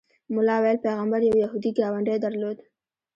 [0.33, 2.57] ملا ویل پیغمبر یو یهودي ګاونډی درلود.